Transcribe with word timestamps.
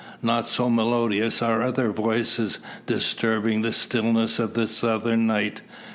Not 0.23 0.49
so 0.49 0.67
melodious 0.67 1.43
are 1.43 1.61
other 1.61 1.91
voices 1.91 2.57
disturbing 2.87 3.61
the 3.61 3.71
stillness 3.71 4.39
of 4.39 4.55
the 4.55 4.65
Southern 4.65 5.27
night. 5.27 5.61